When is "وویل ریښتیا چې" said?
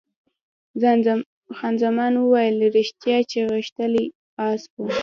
2.17-3.39